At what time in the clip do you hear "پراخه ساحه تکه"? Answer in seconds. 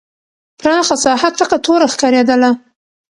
0.59-1.57